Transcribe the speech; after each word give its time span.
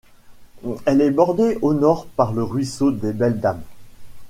Elle 0.85 0.99
est 1.01 1.11
bordée 1.11 1.59
au 1.61 1.75
nord 1.75 2.07
par 2.07 2.33
le 2.33 2.41
ruisseau 2.43 2.89
des 2.91 3.13
Belles-Dames. 3.13 3.61